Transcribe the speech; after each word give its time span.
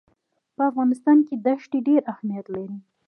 په 0.55 0.61
افغانستان 0.71 1.17
کې 1.27 1.35
دښتې 1.45 1.79
ډېر 1.87 2.01
اهمیت 2.13 2.45
لري. 2.55 2.77